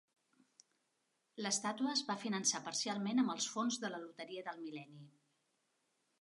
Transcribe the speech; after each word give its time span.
L'estàtua 1.45 1.91
es 1.91 2.01
va 2.07 2.15
finançar 2.23 2.61
parcialment 2.69 3.25
amb 3.25 3.35
els 3.35 3.51
fons 3.57 3.79
de 3.85 3.93
la 3.93 4.01
loteria 4.07 4.47
del 4.49 4.65
mil·lenni. 4.65 5.07